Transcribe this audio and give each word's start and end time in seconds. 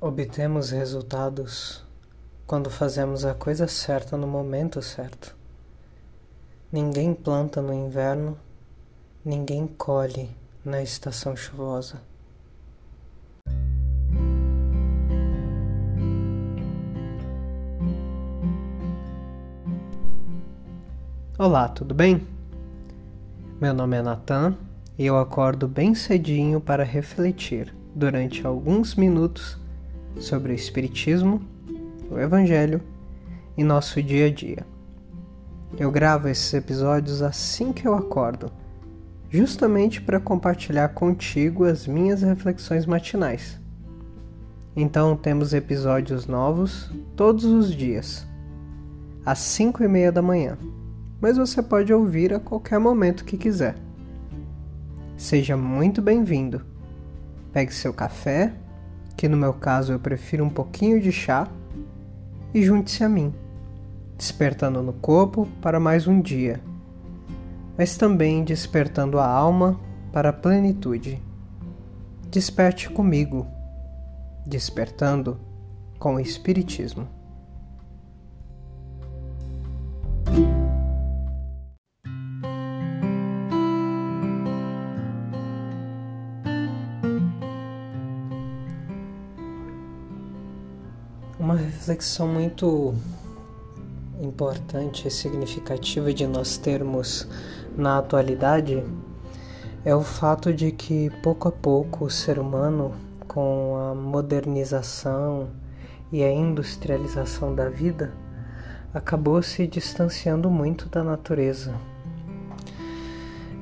Obtemos 0.00 0.70
resultados 0.70 1.84
quando 2.46 2.70
fazemos 2.70 3.24
a 3.24 3.34
coisa 3.34 3.66
certa 3.66 4.16
no 4.16 4.28
momento 4.28 4.80
certo. 4.80 5.34
Ninguém 6.70 7.12
planta 7.12 7.60
no 7.60 7.74
inverno, 7.74 8.38
ninguém 9.24 9.66
colhe 9.66 10.30
na 10.64 10.80
estação 10.80 11.34
chuvosa. 11.36 12.00
Olá, 21.36 21.68
tudo 21.68 21.92
bem? 21.92 22.24
Meu 23.60 23.74
nome 23.74 23.96
é 23.96 24.02
Natan 24.02 24.56
e 24.96 25.04
eu 25.04 25.18
acordo 25.18 25.66
bem 25.66 25.92
cedinho 25.92 26.60
para 26.60 26.84
refletir 26.84 27.74
durante 27.96 28.46
alguns 28.46 28.94
minutos 28.94 29.58
sobre 30.16 30.52
o 30.52 30.54
Espiritismo, 30.54 31.40
o 32.10 32.18
Evangelho 32.18 32.80
e 33.56 33.64
nosso 33.64 34.02
dia 34.02 34.26
a 34.26 34.30
dia. 34.30 34.66
Eu 35.76 35.90
gravo 35.90 36.28
esses 36.28 36.52
episódios 36.54 37.20
assim 37.22 37.72
que 37.72 37.86
eu 37.86 37.94
acordo, 37.94 38.50
justamente 39.28 40.00
para 40.00 40.18
compartilhar 40.18 40.88
contigo 40.90 41.64
as 41.64 41.86
minhas 41.86 42.22
reflexões 42.22 42.86
matinais. 42.86 43.60
Então 44.74 45.16
temos 45.16 45.52
episódios 45.52 46.26
novos 46.26 46.90
todos 47.16 47.44
os 47.44 47.74
dias, 47.74 48.26
às 49.26 49.40
5 49.40 49.82
e 49.82 49.88
meia 49.88 50.12
da 50.12 50.22
manhã, 50.22 50.56
mas 51.20 51.36
você 51.36 51.62
pode 51.62 51.92
ouvir 51.92 52.32
a 52.32 52.40
qualquer 52.40 52.78
momento 52.78 53.24
que 53.24 53.36
quiser. 53.36 53.74
Seja 55.16 55.56
muito 55.56 56.00
bem-vindo. 56.00 56.62
Pegue 57.52 57.74
seu 57.74 57.92
café 57.92 58.54
que 59.18 59.28
no 59.28 59.36
meu 59.36 59.52
caso 59.52 59.92
eu 59.92 59.98
prefiro 59.98 60.44
um 60.44 60.48
pouquinho 60.48 61.00
de 61.00 61.10
chá, 61.10 61.48
e 62.54 62.62
junte-se 62.62 63.02
a 63.02 63.08
mim, 63.08 63.34
despertando 64.16 64.80
no 64.80 64.92
corpo 64.92 65.48
para 65.60 65.80
mais 65.80 66.06
um 66.06 66.20
dia, 66.20 66.60
mas 67.76 67.96
também 67.96 68.44
despertando 68.44 69.18
a 69.18 69.26
alma 69.26 69.78
para 70.12 70.28
a 70.28 70.32
plenitude. 70.32 71.20
Desperte 72.30 72.88
comigo, 72.88 73.44
despertando 74.46 75.40
com 75.98 76.14
o 76.14 76.20
Espiritismo. 76.20 77.08
Reflexão 91.98 92.28
muito 92.28 92.94
importante 94.22 95.08
e 95.08 95.10
significativa 95.10 96.14
de 96.14 96.28
nós 96.28 96.56
termos 96.56 97.26
na 97.76 97.98
atualidade 97.98 98.84
é 99.84 99.92
o 99.92 100.02
fato 100.02 100.54
de 100.54 100.70
que 100.70 101.10
pouco 101.24 101.48
a 101.48 101.52
pouco 101.52 102.04
o 102.04 102.10
ser 102.10 102.38
humano, 102.38 102.94
com 103.26 103.76
a 103.76 103.96
modernização 103.96 105.48
e 106.12 106.22
a 106.22 106.30
industrialização 106.30 107.52
da 107.52 107.68
vida, 107.68 108.12
acabou 108.94 109.42
se 109.42 109.66
distanciando 109.66 110.48
muito 110.48 110.88
da 110.88 111.02
natureza. 111.02 111.74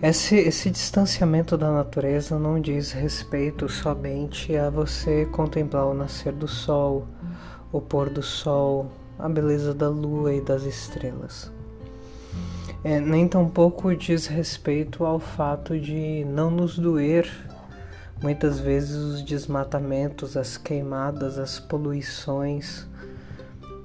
Esse, 0.02 0.36
esse 0.36 0.70
distanciamento 0.70 1.56
da 1.56 1.72
natureza 1.72 2.38
não 2.38 2.60
diz 2.60 2.92
respeito 2.92 3.66
somente 3.66 4.54
a 4.54 4.68
você 4.68 5.24
contemplar 5.24 5.86
o 5.86 5.94
nascer 5.94 6.34
do 6.34 6.46
sol 6.46 7.06
o 7.72 7.80
pôr 7.80 8.10
do 8.10 8.22
sol, 8.22 8.90
a 9.18 9.28
beleza 9.28 9.74
da 9.74 9.88
lua 9.88 10.34
e 10.34 10.40
das 10.40 10.62
estrelas. 10.64 11.50
É, 12.84 13.00
nem 13.00 13.26
tampouco 13.26 13.94
diz 13.96 14.26
respeito 14.26 15.04
ao 15.04 15.18
fato 15.18 15.78
de 15.78 16.24
não 16.24 16.50
nos 16.50 16.78
doer 16.78 17.28
muitas 18.22 18.58
vezes 18.58 18.96
os 18.96 19.22
desmatamentos, 19.22 20.36
as 20.36 20.56
queimadas, 20.56 21.38
as 21.38 21.58
poluições, 21.58 22.86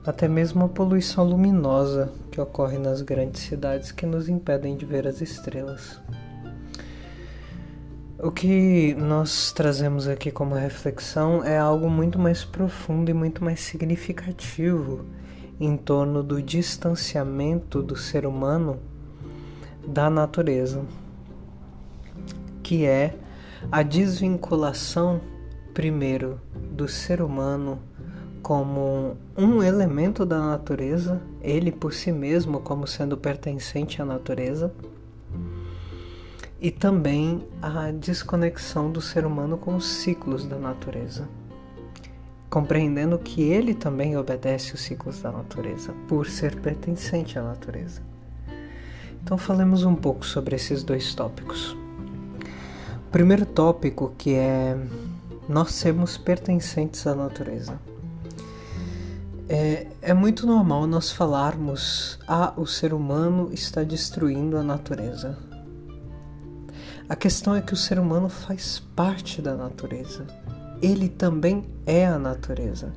até 0.05 0.27
mesmo 0.27 0.65
a 0.65 0.69
poluição 0.69 1.23
luminosa 1.23 2.11
que 2.31 2.39
ocorre 2.39 2.77
nas 2.77 3.01
grandes 3.01 3.41
cidades 3.41 3.91
que 3.91 4.05
nos 4.05 4.29
impedem 4.29 4.75
de 4.75 4.85
ver 4.85 5.07
as 5.07 5.21
estrelas. 5.21 5.99
O 8.23 8.29
que 8.29 8.93
nós 8.93 9.51
trazemos 9.51 10.07
aqui 10.07 10.29
como 10.29 10.53
reflexão 10.53 11.43
é 11.43 11.57
algo 11.57 11.89
muito 11.89 12.19
mais 12.19 12.45
profundo 12.45 13.09
e 13.09 13.15
muito 13.15 13.43
mais 13.43 13.61
significativo 13.61 15.03
em 15.59 15.75
torno 15.75 16.21
do 16.21 16.39
distanciamento 16.39 17.81
do 17.81 17.95
ser 17.95 18.27
humano 18.27 18.79
da 19.87 20.07
natureza, 20.07 20.85
que 22.61 22.85
é 22.85 23.15
a 23.71 23.81
desvinculação, 23.81 25.19
primeiro, 25.73 26.39
do 26.71 26.87
ser 26.87 27.23
humano 27.23 27.79
como 28.43 29.17
um 29.35 29.63
elemento 29.63 30.27
da 30.27 30.37
natureza, 30.39 31.19
ele 31.41 31.71
por 31.71 31.91
si 31.91 32.11
mesmo 32.11 32.59
como 32.59 32.85
sendo 32.85 33.17
pertencente 33.17 33.99
à 33.99 34.05
natureza 34.05 34.71
e 36.61 36.69
também 36.69 37.43
a 37.59 37.89
desconexão 37.89 38.91
do 38.91 39.01
ser 39.01 39.25
humano 39.25 39.57
com 39.57 39.75
os 39.75 39.85
ciclos 39.87 40.45
da 40.45 40.59
natureza, 40.59 41.27
compreendendo 42.51 43.17
que 43.17 43.41
ele 43.41 43.73
também 43.73 44.15
obedece 44.15 44.75
os 44.75 44.81
ciclos 44.81 45.19
da 45.19 45.31
natureza, 45.31 45.91
por 46.07 46.27
ser 46.27 46.55
pertencente 46.61 47.39
à 47.39 47.41
natureza. 47.41 48.03
Então, 49.23 49.39
falemos 49.39 49.83
um 49.83 49.95
pouco 49.95 50.23
sobre 50.23 50.55
esses 50.55 50.83
dois 50.83 51.15
tópicos. 51.15 51.71
O 51.71 53.11
primeiro 53.11 53.45
tópico, 53.45 54.13
que 54.15 54.35
é 54.35 54.77
nós 55.49 55.71
sermos 55.71 56.15
pertencentes 56.15 57.07
à 57.07 57.15
natureza. 57.15 57.79
É, 59.49 59.87
é 60.01 60.13
muito 60.13 60.45
normal 60.45 60.85
nós 60.85 61.11
falarmos: 61.11 62.19
ah, 62.27 62.53
o 62.55 62.65
ser 62.65 62.93
humano 62.93 63.49
está 63.51 63.83
destruindo 63.83 64.57
a 64.57 64.63
natureza 64.63 65.50
a 67.11 67.15
questão 67.17 67.53
é 67.53 67.61
que 67.61 67.73
o 67.73 67.75
ser 67.75 67.99
humano 67.99 68.29
faz 68.29 68.79
parte 68.95 69.41
da 69.41 69.53
natureza. 69.53 70.25
Ele 70.81 71.09
também 71.09 71.65
é 71.85 72.07
a 72.07 72.17
natureza. 72.17 72.93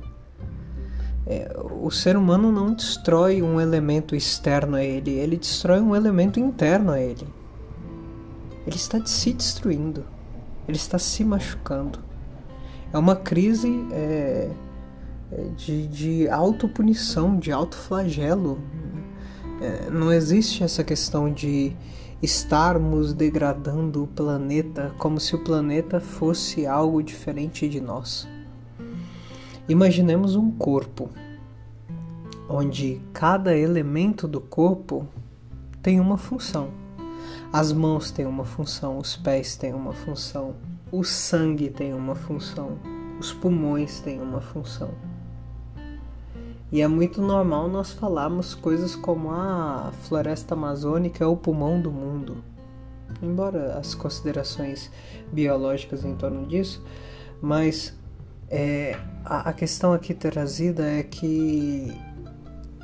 É, 1.27 1.53
o 1.81 1.91
ser 1.91 2.15
humano 2.15 2.49
não 2.49 2.73
destrói 2.73 3.41
um 3.41 3.59
elemento 3.59 4.15
externo 4.15 4.77
a 4.77 4.81
ele, 4.81 5.11
ele 5.11 5.35
destrói 5.35 5.81
um 5.81 5.93
elemento 5.93 6.39
interno 6.39 6.93
a 6.93 7.01
ele. 7.01 7.27
Ele 8.65 8.77
está 8.77 9.05
se 9.05 9.33
destruindo, 9.33 10.05
ele 10.65 10.77
está 10.77 10.97
se 10.97 11.21
machucando. 11.25 11.99
É 12.93 12.97
uma 12.97 13.17
crise 13.17 13.85
é, 13.91 14.49
é 15.29 15.41
de, 15.57 15.87
de 15.87 16.29
autopunição, 16.29 17.37
de 17.37 17.51
autoflagelo. 17.51 18.61
É, 19.61 19.89
não 19.89 20.09
existe 20.09 20.63
essa 20.63 20.85
questão 20.85 21.33
de 21.33 21.75
estarmos 22.21 23.13
degradando 23.13 24.03
o 24.03 24.07
planeta 24.07 24.93
como 24.97 25.19
se 25.19 25.35
o 25.35 25.43
planeta 25.43 25.99
fosse 25.99 26.65
algo 26.65 27.03
diferente 27.03 27.67
de 27.67 27.81
nós. 27.81 28.27
Imaginemos 29.67 30.35
um 30.35 30.51
corpo 30.51 31.09
onde 32.47 33.01
cada 33.11 33.57
elemento 33.57 34.27
do 34.27 34.39
corpo 34.39 35.07
tem 35.81 35.99
uma 35.99 36.17
função. 36.17 36.69
As 37.51 37.71
mãos 37.71 38.11
têm 38.11 38.25
uma 38.25 38.45
função, 38.45 38.97
os 38.97 39.15
pés 39.15 39.55
têm 39.55 39.73
uma 39.73 39.93
função, 39.93 40.55
o 40.91 41.03
sangue 41.03 41.69
tem 41.69 41.93
uma 41.93 42.15
função, 42.15 42.77
os 43.19 43.33
pulmões 43.33 43.99
têm 43.99 44.21
uma 44.21 44.41
função. 44.41 44.91
E 46.75 46.81
é 46.81 46.89
muito 46.89 47.21
normal 47.21 47.69
nós 47.69 47.93
falarmos 47.93 48.53
coisas 48.53 48.97
como 48.97 49.31
a 49.31 49.93
floresta 50.01 50.55
amazônica 50.55 51.23
é 51.23 51.25
o 51.25 51.37
pulmão 51.37 51.79
do 51.79 51.89
mundo. 51.89 52.43
Embora 53.23 53.77
as 53.77 53.95
considerações 53.95 54.91
biológicas 55.31 56.03
em 56.03 56.13
torno 56.15 56.45
disso, 56.45 56.83
mas 57.41 57.97
é, 58.49 58.99
a, 59.23 59.51
a 59.51 59.53
questão 59.53 59.93
aqui 59.93 60.13
trazida 60.13 60.85
é 60.85 61.01
que 61.01 61.97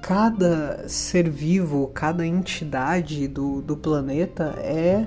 cada 0.02 0.88
ser 0.88 1.30
vivo, 1.30 1.92
cada 1.94 2.26
entidade 2.26 3.28
do, 3.28 3.62
do 3.62 3.76
planeta 3.76 4.56
é 4.60 5.06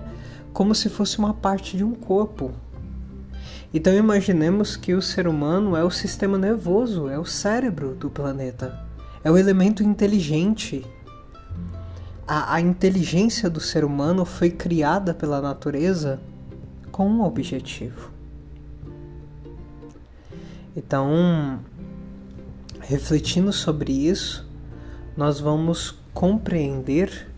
como 0.53 0.75
se 0.75 0.91
fosse 0.91 1.19
uma 1.19 1.33
parte 1.33 1.75
de 1.75 1.83
um 1.83 1.95
corpo. 1.95 2.53
Então 3.77 3.93
imaginemos 3.93 4.77
que 4.77 4.95
o 4.95 5.03
ser 5.03 5.27
humano 5.27 5.77
é 5.77 5.83
o 5.83 5.91
sistema 5.91 6.39
nervoso, 6.39 7.09
é 7.09 7.19
o 7.19 7.25
cérebro 7.25 7.97
do 7.97 8.09
planeta, 8.09 8.81
é 9.25 9.29
o 9.29 9.37
elemento 9.37 9.83
inteligente. 9.83 10.87
A, 12.25 12.55
a 12.55 12.61
inteligência 12.61 13.51
do 13.51 13.59
ser 13.59 13.85
humano 13.85 14.25
foi 14.25 14.49
criada 14.49 15.13
pela 15.13 15.41
natureza 15.41 16.21
com 16.93 17.09
um 17.09 17.25
objetivo. 17.25 18.13
Então, 20.77 21.59
refletindo 22.79 23.53
sobre 23.53 23.91
isso, 23.91 24.49
nós 25.17 25.41
vamos 25.41 25.99
compreender 26.13 27.29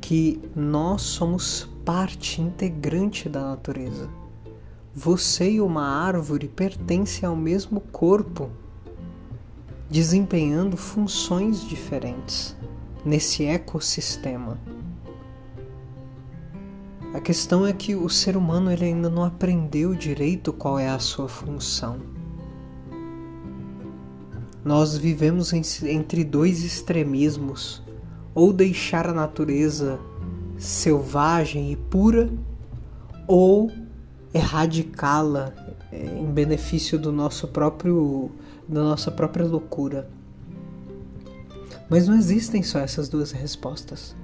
que 0.00 0.40
nós 0.54 1.02
somos 1.02 1.68
parte 1.84 2.40
integrante 2.40 3.28
da 3.28 3.40
natureza. 3.40 4.17
Você 5.00 5.52
e 5.52 5.60
uma 5.60 5.84
árvore 5.84 6.48
pertencem 6.48 7.24
ao 7.24 7.36
mesmo 7.36 7.80
corpo, 7.80 8.50
desempenhando 9.88 10.76
funções 10.76 11.60
diferentes 11.60 12.56
nesse 13.04 13.44
ecossistema. 13.44 14.58
A 17.14 17.20
questão 17.20 17.64
é 17.64 17.72
que 17.72 17.94
o 17.94 18.08
ser 18.08 18.36
humano 18.36 18.72
ele 18.72 18.86
ainda 18.86 19.08
não 19.08 19.22
aprendeu 19.22 19.94
direito 19.94 20.52
qual 20.52 20.80
é 20.80 20.88
a 20.88 20.98
sua 20.98 21.28
função. 21.28 22.00
Nós 24.64 24.96
vivemos 24.96 25.52
entre 25.84 26.24
dois 26.24 26.64
extremismos, 26.64 27.84
ou 28.34 28.52
deixar 28.52 29.06
a 29.06 29.14
natureza 29.14 30.00
selvagem 30.56 31.70
e 31.70 31.76
pura, 31.76 32.28
ou 33.28 33.70
erradicá-la 34.32 35.52
eh, 35.92 36.18
em 36.18 36.26
benefício 36.26 36.98
do 36.98 37.10
nosso 37.10 37.48
próprio 37.48 38.30
da 38.68 38.82
nossa 38.82 39.10
própria 39.10 39.46
loucura. 39.46 40.08
Mas 41.88 42.06
não 42.06 42.14
existem 42.14 42.62
só 42.62 42.78
essas 42.80 43.08
duas 43.08 43.32
respostas. 43.32 44.14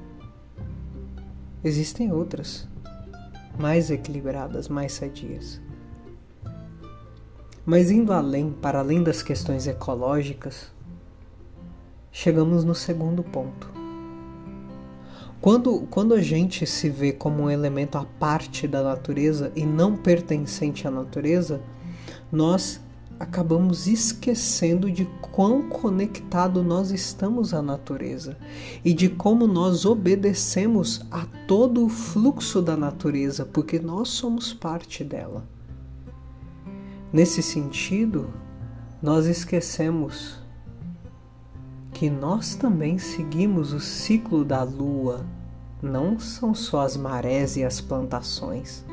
Existem 1.63 2.13
outras, 2.13 2.69
mais 3.59 3.91
equilibradas, 3.91 4.69
mais 4.69 4.93
sadias. 4.93 5.61
Mas 7.65 7.91
indo 7.91 8.13
além, 8.13 8.53
para 8.53 8.81
além 8.81 9.03
das 9.03 9.23
questões 9.23 9.67
ecológicas, 9.67 10.71
chegamos 12.13 12.65
no 12.65 12.75
segundo 12.75 13.23
ponto. 13.23 13.84
Quando, 15.45 15.81
quando 15.91 16.15
a 16.15 16.23
gente 16.23 16.67
se 16.67 16.89
vê 16.89 17.13
como 17.13 17.43
um 17.43 17.51
elemento 17.51 17.99
à 17.99 18.05
parte 18.19 18.67
da 18.67 18.83
natureza 18.83 19.53
e 19.55 19.67
não 19.67 19.95
pertencente 19.95 20.89
à 20.89 20.91
natureza, 20.91 21.61
nós 22.33 22.81
acabamos 23.21 23.87
esquecendo 23.87 24.91
de 24.91 25.05
quão 25.21 25.69
conectado 25.69 26.63
nós 26.63 26.91
estamos 26.91 27.53
à 27.53 27.61
natureza 27.61 28.39
e 28.83 28.95
de 28.95 29.11
como 29.11 29.47
nós 29.47 29.85
obedecemos 29.85 31.03
a 31.11 31.27
todo 31.47 31.85
o 31.85 31.91
fluxo 31.91 32.63
da 32.63 32.75
natureza, 32.75 33.45
porque 33.45 33.79
nós 33.79 34.09
somos 34.09 34.55
parte 34.55 35.05
dela. 35.05 35.47
Nesse 37.13 37.43
sentido, 37.43 38.31
nós 39.03 39.27
esquecemos 39.27 40.43
que 41.95 42.11
nós 42.11 42.57
também 42.57 42.99
seguimos 42.99 43.73
o 43.73 43.79
ciclo 43.79 44.45
da 44.45 44.65
lua, 44.65 45.25
não 45.81 46.19
são 46.19 46.53
só 46.53 46.81
as 46.81 46.97
marés 46.97 47.57
e 47.57 47.63
as 47.63 47.81
plantações. 47.81 48.85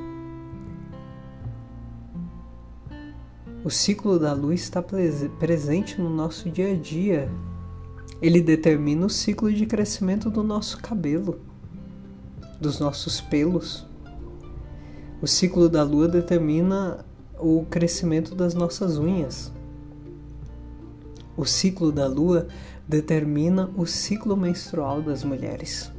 O 3.65 3.71
ciclo 3.71 4.19
da 4.19 4.33
lua 4.33 4.53
está 4.53 4.83
presente 5.39 6.00
no 6.00 6.09
nosso 6.09 6.50
dia 6.50 6.71
a 6.71 6.75
dia. 6.75 7.30
Ele 8.21 8.39
determina 8.39 9.07
o 9.07 9.09
ciclo 9.09 9.51
de 9.51 9.65
crescimento 9.65 10.30
do 10.30 10.44
nosso 10.44 10.77
cabelo, 10.77 11.39
dos 12.59 12.80
nossos 12.80 13.19
pelos. 13.19 13.86
O 15.21 15.27
ciclo 15.27 15.68
da 15.68 15.83
lua 15.83 16.07
determina 16.07 17.03
o 17.39 17.65
crescimento 17.68 18.36
das 18.36 18.53
nossas 18.53 19.00
unhas. 19.00 19.51
O 21.42 21.46
ciclo 21.48 21.92
da 21.92 22.06
lua 22.06 22.48
determina 22.88 23.68
o 23.76 23.88
ciclo 23.88 24.38
menstrual 24.38 25.02
das 25.02 25.24
mulheres. 25.24 25.92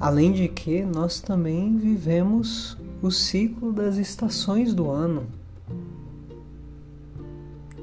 Além 0.00 0.32
de 0.32 0.48
que 0.48 0.84
nós 0.84 1.20
também 1.20 1.76
vivemos 1.76 2.76
o 3.00 3.08
ciclo 3.08 3.72
das 3.72 3.98
estações 3.98 4.74
do 4.74 4.90
ano. 4.90 5.28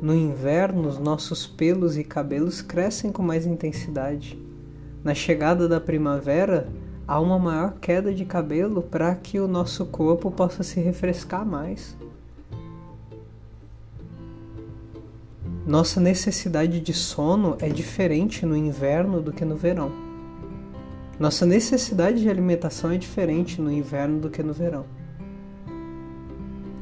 No 0.02 0.14
inverno, 0.14 0.90
os 0.90 1.00
nossos 1.00 1.48
pelos 1.48 1.96
e 1.96 2.04
cabelos 2.04 2.62
crescem 2.62 3.10
com 3.10 3.24
mais 3.24 3.46
intensidade. 3.46 4.38
Na 5.02 5.14
chegada 5.14 5.66
da 5.66 5.80
primavera, 5.80 6.68
há 7.08 7.22
uma 7.22 7.40
maior 7.40 7.76
queda 7.80 8.14
de 8.14 8.26
cabelo 8.26 8.82
para 8.82 9.16
que 9.16 9.40
o 9.40 9.48
nosso 9.48 9.86
corpo 9.86 10.30
possa 10.30 10.62
se 10.62 10.82
refrescar 10.82 11.46
mais. 11.46 11.96
Nossa 15.66 16.00
necessidade 16.00 16.80
de 16.80 16.94
sono 16.94 17.58
é 17.60 17.68
diferente 17.68 18.46
no 18.46 18.56
inverno 18.56 19.20
do 19.20 19.34
que 19.34 19.44
no 19.44 19.56
verão. 19.56 19.92
Nossa 21.20 21.44
necessidade 21.44 22.22
de 22.22 22.30
alimentação 22.30 22.92
é 22.92 22.98
diferente 22.98 23.60
no 23.60 23.72
inverno 23.72 24.20
do 24.20 24.30
que 24.30 24.44
no 24.44 24.54
verão. 24.54 24.86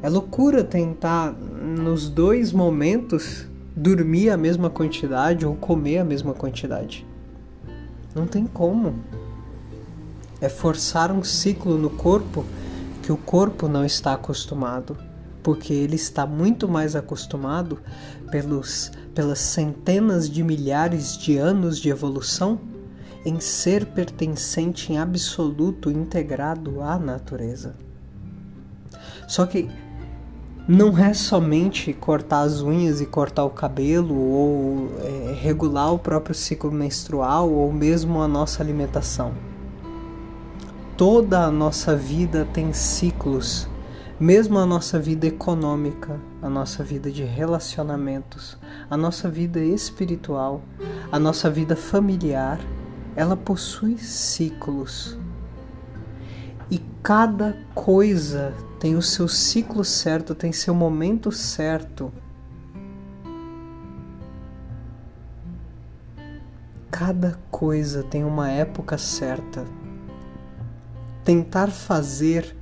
É 0.02 0.08
loucura 0.10 0.62
tentar, 0.62 1.32
nos 1.32 2.10
dois 2.10 2.52
momentos, 2.52 3.46
dormir 3.74 4.28
a 4.28 4.36
mesma 4.36 4.68
quantidade 4.68 5.46
ou 5.46 5.56
comer 5.56 6.00
a 6.00 6.04
mesma 6.04 6.34
quantidade. 6.34 7.06
Não 8.14 8.26
tem 8.26 8.46
como. 8.46 8.96
É 10.42 10.48
forçar 10.50 11.10
um 11.10 11.24
ciclo 11.24 11.78
no 11.78 11.88
corpo 11.88 12.44
que 13.02 13.10
o 13.10 13.16
corpo 13.16 13.66
não 13.66 13.82
está 13.82 14.12
acostumado 14.12 14.94
porque 15.44 15.74
ele 15.74 15.94
está 15.94 16.26
muito 16.26 16.66
mais 16.66 16.96
acostumado 16.96 17.78
pelos, 18.30 18.90
pelas 19.14 19.38
centenas 19.38 20.28
de 20.28 20.42
milhares 20.42 21.16
de 21.18 21.36
anos 21.36 21.78
de 21.78 21.90
evolução 21.90 22.58
em 23.26 23.38
ser 23.38 23.84
pertencente 23.86 24.92
em 24.92 24.98
absoluto 24.98 25.90
integrado 25.90 26.80
à 26.80 26.98
natureza. 26.98 27.76
Só 29.28 29.44
que 29.44 29.68
não 30.66 30.96
é 30.98 31.12
somente 31.12 31.92
cortar 31.92 32.40
as 32.40 32.62
unhas 32.62 33.02
e 33.02 33.06
cortar 33.06 33.44
o 33.44 33.50
cabelo 33.50 34.16
ou 34.16 34.88
é, 35.02 35.34
regular 35.34 35.92
o 35.92 35.98
próprio 35.98 36.34
ciclo 36.34 36.72
menstrual 36.72 37.50
ou 37.50 37.70
mesmo 37.70 38.22
a 38.22 38.26
nossa 38.26 38.62
alimentação. 38.62 39.34
Toda 40.96 41.44
a 41.44 41.50
nossa 41.50 41.94
vida 41.94 42.48
tem 42.50 42.72
ciclos 42.72 43.68
mesmo 44.18 44.58
a 44.58 44.66
nossa 44.66 44.98
vida 44.98 45.26
econômica, 45.26 46.20
a 46.40 46.48
nossa 46.48 46.84
vida 46.84 47.10
de 47.10 47.24
relacionamentos, 47.24 48.56
a 48.88 48.96
nossa 48.96 49.28
vida 49.28 49.58
espiritual, 49.60 50.62
a 51.10 51.18
nossa 51.18 51.50
vida 51.50 51.74
familiar, 51.74 52.60
ela 53.16 53.36
possui 53.36 53.98
ciclos. 53.98 55.18
E 56.70 56.78
cada 57.02 57.56
coisa 57.74 58.54
tem 58.78 58.96
o 58.96 59.02
seu 59.02 59.26
ciclo 59.26 59.84
certo, 59.84 60.34
tem 60.34 60.52
seu 60.52 60.74
momento 60.74 61.32
certo. 61.32 62.12
Cada 66.90 67.36
coisa 67.50 68.04
tem 68.04 68.24
uma 68.24 68.48
época 68.48 68.96
certa. 68.96 69.64
Tentar 71.24 71.68
fazer 71.68 72.56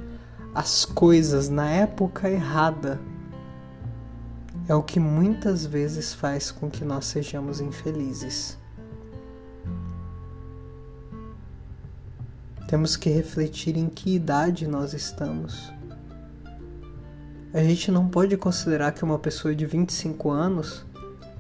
as 0.54 0.84
coisas 0.84 1.48
na 1.48 1.68
época 1.70 2.28
errada 2.28 3.00
é 4.68 4.74
o 4.74 4.82
que 4.82 5.00
muitas 5.00 5.64
vezes 5.64 6.12
faz 6.12 6.50
com 6.50 6.70
que 6.70 6.84
nós 6.84 7.06
sejamos 7.06 7.60
infelizes. 7.60 8.58
Temos 12.68 12.96
que 12.96 13.10
refletir 13.10 13.76
em 13.76 13.88
que 13.88 14.14
idade 14.14 14.66
nós 14.66 14.92
estamos. 14.92 15.72
A 17.52 17.62
gente 17.62 17.90
não 17.90 18.08
pode 18.08 18.36
considerar 18.36 18.92
que 18.92 19.04
uma 19.04 19.18
pessoa 19.18 19.54
de 19.54 19.66
25 19.66 20.30
anos 20.30 20.86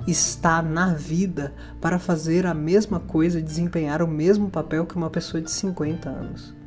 está 0.06 0.60
na 0.60 0.94
vida 0.94 1.54
para 1.80 1.98
fazer 1.98 2.44
a 2.46 2.52
mesma 2.52 2.98
coisa, 2.98 3.40
desempenhar 3.40 4.02
o 4.02 4.08
mesmo 4.08 4.50
papel 4.50 4.84
que 4.84 4.96
uma 4.96 5.08
pessoa 5.08 5.40
de 5.40 5.50
50 5.50 6.08
anos. 6.08 6.61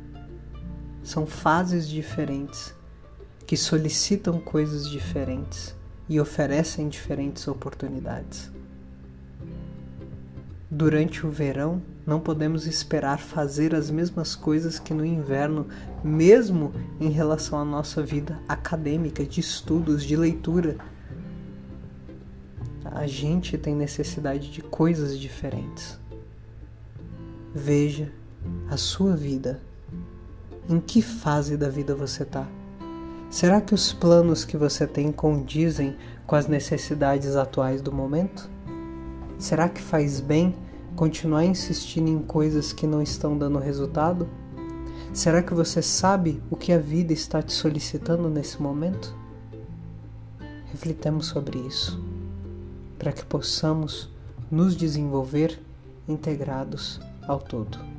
São 1.06 1.24
fases 1.24 1.88
diferentes 1.88 2.74
que 3.46 3.56
solicitam 3.56 4.40
coisas 4.40 4.90
diferentes 4.90 5.72
e 6.08 6.18
oferecem 6.18 6.88
diferentes 6.88 7.46
oportunidades. 7.46 8.50
Durante 10.68 11.24
o 11.24 11.30
verão, 11.30 11.80
não 12.04 12.18
podemos 12.18 12.66
esperar 12.66 13.20
fazer 13.20 13.72
as 13.72 13.88
mesmas 13.88 14.34
coisas 14.34 14.80
que 14.80 14.92
no 14.92 15.06
inverno, 15.06 15.68
mesmo 16.02 16.72
em 16.98 17.10
relação 17.10 17.60
à 17.60 17.64
nossa 17.64 18.02
vida 18.02 18.40
acadêmica, 18.48 19.24
de 19.24 19.38
estudos, 19.38 20.02
de 20.02 20.16
leitura. 20.16 20.76
A 22.84 23.06
gente 23.06 23.56
tem 23.56 23.76
necessidade 23.76 24.50
de 24.50 24.60
coisas 24.60 25.16
diferentes. 25.16 26.00
Veja 27.54 28.12
a 28.68 28.76
sua 28.76 29.14
vida 29.14 29.60
em 30.68 30.80
que 30.80 31.00
fase 31.00 31.56
da 31.56 31.68
vida 31.68 31.94
você 31.94 32.22
está? 32.22 32.46
Será 33.30 33.60
que 33.60 33.74
os 33.74 33.92
planos 33.92 34.44
que 34.44 34.56
você 34.56 34.86
tem 34.86 35.12
condizem 35.12 35.96
com 36.26 36.36
as 36.36 36.46
necessidades 36.46 37.36
atuais 37.36 37.82
do 37.82 37.92
momento? 37.92 38.48
Será 39.38 39.68
que 39.68 39.80
faz 39.80 40.20
bem 40.20 40.54
continuar 40.94 41.44
insistindo 41.44 42.08
em 42.08 42.20
coisas 42.20 42.72
que 42.72 42.86
não 42.86 43.02
estão 43.02 43.36
dando 43.36 43.58
resultado? 43.58 44.28
Será 45.12 45.42
que 45.42 45.54
você 45.54 45.82
sabe 45.82 46.42
o 46.50 46.56
que 46.56 46.72
a 46.72 46.78
vida 46.78 47.12
está 47.12 47.42
te 47.42 47.52
solicitando 47.52 48.28
nesse 48.28 48.60
momento? 48.60 49.14
Reflitamos 50.66 51.26
sobre 51.26 51.58
isso, 51.58 52.02
para 52.98 53.12
que 53.12 53.24
possamos 53.24 54.10
nos 54.50 54.76
desenvolver 54.76 55.60
integrados 56.08 57.00
ao 57.26 57.40
todo. 57.40 57.95